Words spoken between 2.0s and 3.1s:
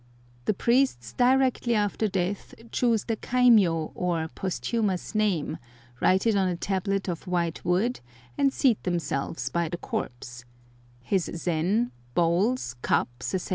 death choose